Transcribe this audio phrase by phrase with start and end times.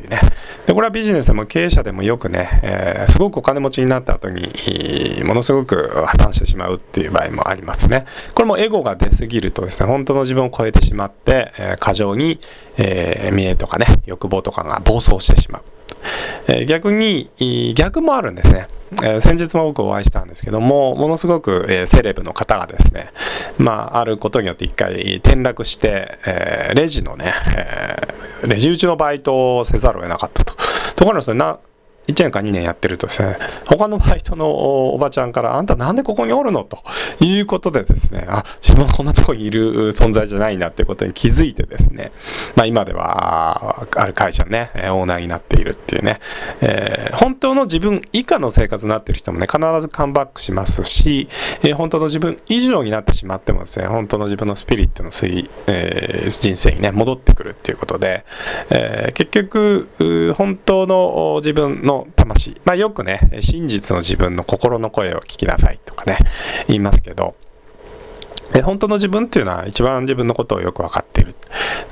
[0.00, 0.20] ていうね。
[0.66, 4.52] でこれはビジネスでも経営者でもよくね、えー、すごくお金持ちになった後に
[5.24, 8.06] ものすごく破綻してしまうっていう場合もありますね。
[8.34, 12.40] これもエゴが出すぎるとですね本当の自分を超えてしまって、え、過剰に、
[12.76, 15.79] えー、見栄とかね欲望とかが暴走してしまう。
[16.48, 17.30] え逆に
[17.74, 18.68] 逆もあるんですね、
[19.02, 23.12] え先日も僕お会いしたんですけどもものすごく、えセレブの方がですね
[23.58, 30.54] まああることによって一回転落して、えレジのね、えレジ打ちのバイトをせざるを得なかったと。
[30.96, 31.38] ところがですね
[32.10, 34.50] 1年か2年やってるとですね、他のバイトの
[34.94, 36.64] おばちゃんから、あんたなんでここにおるの？
[36.64, 36.78] と
[37.20, 42.12] いうことでですね、あ、自分はこんなとこにいる存在じゃないなっていうことに気づいてですね、
[42.56, 46.20] まあ今では、ある会社ね、オーナーになっているっていうね、
[46.60, 51.28] えー、本当の自分以下の生活になっている人もね、必ずカムバックしますし、
[51.62, 58.24] えー、本当の自分以上になってしまってもですね、本当の自分のスピリットの推、えー、人生にね、戻ってくるっていうことで、
[58.70, 66.18] え、結局、本当の自分の魂、まあ、よくね真実の自分の心の声を聞きなさいとかね
[66.66, 67.34] 言いますけど。
[68.64, 71.36] 本当の自分っていうのは一番自分のことをよく分かっている。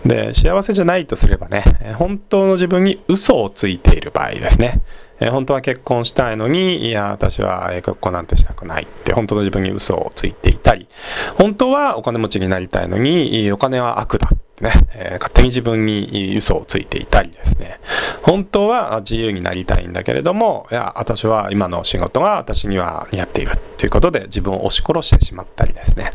[0.05, 1.63] で幸せじゃないとすればね
[1.99, 4.81] 本当の自分に嘘をついている場合ですね。
[5.21, 10.89] え本当は結婚したいのにいや私は結婚なんてしたくないって本当の自分に嘘をついていたり
[11.37, 17.81] 本当はお金持ちになりたいのにお金は悪だってね、えー、勝手に自分に嘘をついていたりですね。
[18.23, 26.13] 本当は自由になりたいんだけれどもいや私は今の仕事が私には似合っているということで自分を押し殺してしまったりですね。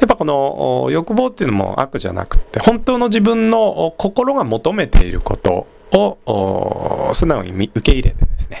[0.00, 8.58] やっぱこの欲望っていうのも悪じゃなくて本当の自分の心が求めていることを素直に受け入れてですね。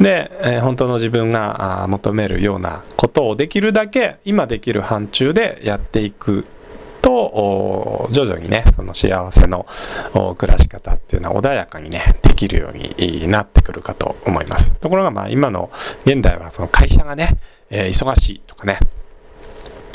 [0.00, 6.46] で、え、本当の自分が求めるようなことをできるだけ今できる範疇でやっていく
[7.02, 9.66] と徐々にねその幸せの
[10.38, 14.70] 暮らし方っていうのは穏やかにねできるようになってくるかと思います。
[14.70, 15.70] ところがまあ今の
[16.04, 17.36] 現代はその会社がね、
[17.70, 18.78] えー、忙しいとかね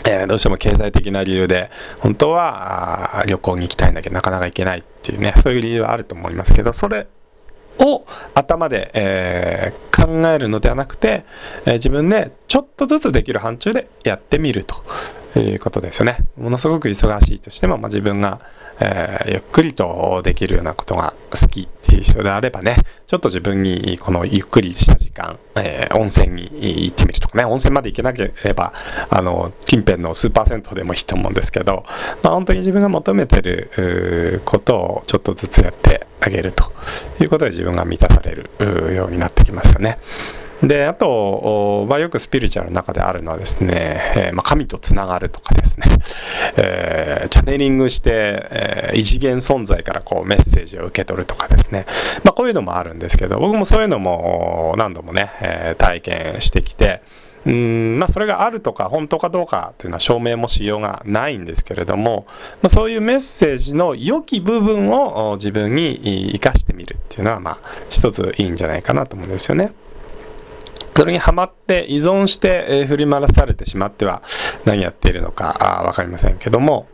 [0.09, 1.69] えー、どうしても経済的な理由で
[2.00, 7.07] 本当は旅行に行きたいんだけどなかなか行けないっていうねそういう理由はあると思いますけどそれ
[7.79, 11.25] を頭で、えー、考えるのではなくて、
[11.65, 14.75] えー、自分でちょっとずつできる範疇でやってみると
[15.39, 16.25] いうことですよね。
[16.37, 18.39] ものすごく忙しいとしても、まあ、自分が、
[18.79, 28.73] えー、ゆっくりとできるようなことが好きっていう人であればね、ちょっと自分にこのゆっくりした時間、えー、温泉に行ってみるとかね、温泉まで行けなければ、
[29.09, 31.83] あの、近辺のスーパー銭湯でもいいと思うんですけど、
[32.23, 36.71] まあ、本当に自分が求めてることをちょっとずつやってあげると
[37.19, 39.97] いうことで自分が満たされるようになってきますよね。
[40.63, 45.85] であと、まあ、よくスピリチュアルの中であるのはですね、えー、まあ、神とつながるとかですね、
[46.57, 48.09] えー、チャネリングして、
[48.49, 51.85] えー、異次元存在からこうメッセージを受け取るとかですね、
[52.23, 57.01] まあ、こういうのもあるんですけど僕もそういうのも何度もね、え体験してきて
[57.47, 62.25] うんまあ、それがあるとか本当かどうかというのは証明もしようがないんですけれども、
[62.62, 67.59] まあ、そういうメッセージの良き部分を自分に生かしてみるっていうのはまあ
[67.90, 69.72] 一ついいんじゃないかなと思うんですよね。
[70.96, 74.24] それにはまって依存して、え振り回されてしまっては
[74.66, 76.88] 何やっているのか分かりませんけども、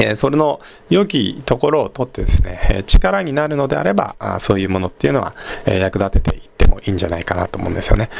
[0.00, 0.60] えそれの
[0.90, 8.10] 良きところをとってですね力になるのであればあそういうものっていうのは役立てていってもいいんじゃないかなと思うんですよね。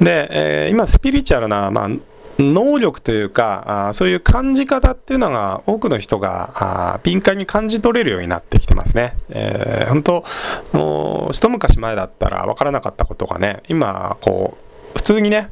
[0.00, 0.28] で、
[0.66, 1.90] え今スピリチュアルな、まあ
[2.38, 9.16] 能力というかあそういう感じ方っていうのが多くの人があ敏感に感じ取れるようになってきてますね。
[9.30, 10.24] えー、本当
[10.72, 14.58] もう一昔前だったら分からなかったことがね今こ
[14.94, 15.50] う普通にね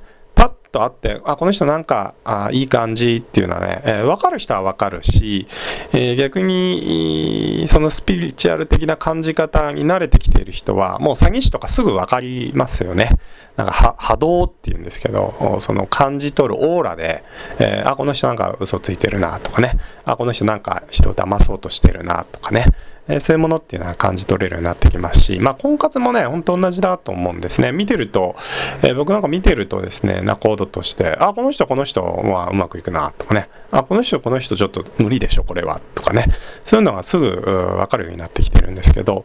[0.75, 5.47] と会ってあこの人なんかあいい感じっていうのはね、えー、分かる人は分かるし、
[5.93, 13.11] えー、逆にそのスピリチュアル的な感じ方に慣れてきている人はもう詐欺師とかすぐ分かりますよね。
[13.57, 17.23] なんか波動っていうんですけどその感じ取るオーラで、
[17.61, 19.79] えー、あこの人なんか嘘ついてるなとかね。
[20.05, 22.67] あこの人なんか人を騙そうとしてるなとかね。
[23.07, 27.71] えそういうものっていうのは感じ取れるようになってきますし、まあ、婚活もね、ほんと同じだと思うんですね。
[27.73, 28.35] 見てると、
[28.83, 36.27] えー、僕なんか見てるとですね、仲人として、あ、この人、この人はうまくいくな、とかね、あ、この人、この人ちょっと無理でしょ、これは、とかね、
[36.65, 39.25] そういうのがすぐわかるようになってきてるんですけど、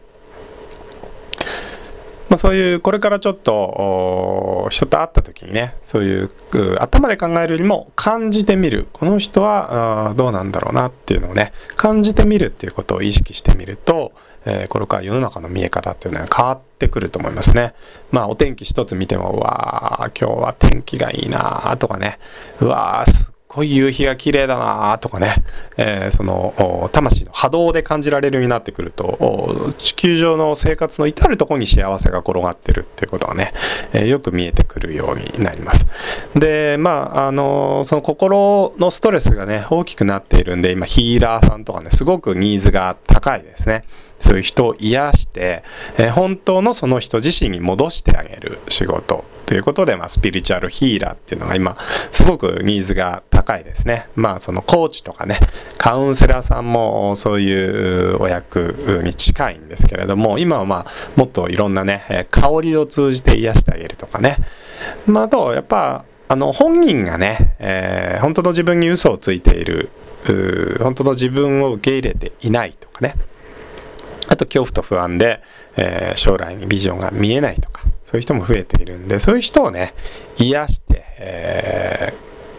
[2.30, 6.31] まあ、そういうこれからちょっと人と会った時にねそういう
[6.80, 14.12] 頭で考えるよりも感じてみるこの人はどうなんだろうなっていうのをね感じてみるっていうことを意識してみると、
[14.46, 17.74] えー、これから世の中の見え方っていうのは変わってくると思いますね。
[18.12, 22.20] まあお天気一つ見てもうわー今日は天気がいいなとかね
[22.62, 25.44] うわーすっごい夕日が綺麗だなとかね、
[25.75, 33.51] えー、その魂の波動で感じられるようになってくると地球上の生活の至る所に幸せが転がってるっていうことはね、
[33.92, 35.88] えー、よく見えてくるようになります。
[36.36, 43.84] でまああのその心のストレスがね大きくなっているんで今ヒーラーさんとかねすごくニーズが高いですね。
[44.19, 45.63] そういう人を癒して、
[45.98, 49.24] えー、本当のその人自身に戻してあげる仕事。
[49.50, 51.75] ということで、まあ、スピリチュアルヒーラーっていうのが今
[52.12, 54.07] すごくニーズが高いですね。
[54.13, 55.40] まあそのコーチとかね
[55.80, 64.38] カウンセラーさんもそういうお役に近いんですけれども今はまあもっといろんなね香りを通じて癒してあげるとかね。
[65.07, 69.90] まあ、あとやっぱあの本人がね、えー、本当の自分に嘘をついている
[70.80, 73.16] 本当の自分を受け入れていないとかね
[74.28, 75.42] あと恐怖と不安で、
[75.75, 79.94] えー、将来にビジョンが見えないとかそういう人も増えているんでそういう人をね
[80.40, 82.14] 癒して、え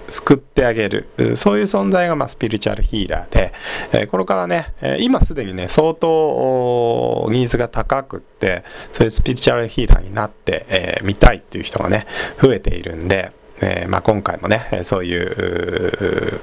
[0.06, 1.08] ー、救ってあげる。
[1.35, 3.52] そういう存在が、ま、スピリチュアルヒーラーで、
[3.93, 8.62] え、これからね今すでにね相当ニーズが高くって
[8.93, 12.06] そういうスピリチュアルヒーラーになってみ、えー、たいっていう人がね
[12.41, 16.41] 増えているんで、えーまあ、今回もねそういう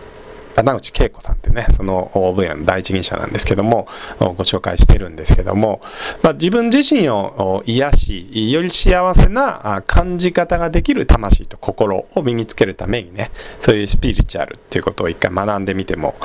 [0.57, 3.87] 穴内恵子さんってねその分野の第一人者なんですけども
[4.19, 5.81] ご紹介してるんですけども、
[6.23, 16.15] まあ、自分自身を癒しより幸せな感じ方ができる魂と心を身につけるためにねそういうスピリチュアルっていうことを一回学んでみても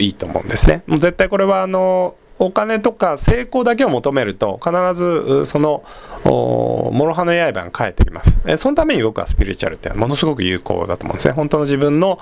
[0.00, 0.84] いいと思うんですね。
[0.86, 5.84] もう絶対これはあのお金とか成功だけを求めると必ずその
[6.24, 8.38] 諸刃の刃が返ってきます。
[8.56, 11.34] そのために僕はスピリチュアルってものすごく有効だと思うんですね。
[11.34, 12.18] 本当の自分の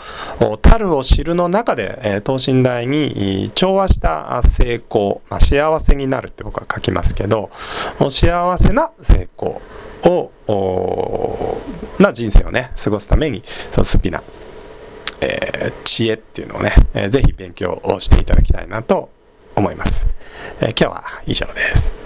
[0.60, 7.50] たるを知るの中で等身大に調和した成功、まあ、幸せになるって僕は書きますけど
[8.10, 9.62] 幸せな成功
[10.04, 10.30] を
[11.98, 13.42] な人生をね過ごすために
[13.72, 14.22] そのスピな、
[15.22, 19.10] えー、知恵っていうのをね、えー、ぜひ勉強をしていただきたいなと
[19.56, 20.06] 思います。
[20.60, 21.99] えー、今日は以上です。